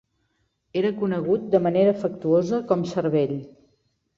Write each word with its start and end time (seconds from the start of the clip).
Era 0.81 0.91
conegut 1.01 1.45
de 1.55 1.61
manera 1.67 1.93
afectuosa 1.97 2.63
com 2.73 2.89
"Cervell". 2.95 3.37